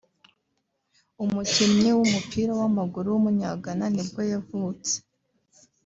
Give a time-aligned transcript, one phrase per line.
[1.23, 4.93] umukinnyi w’umupira w’amaguru w’umunya Ghana ni bwo yavutse